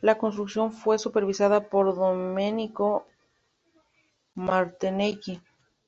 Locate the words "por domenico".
1.68-3.08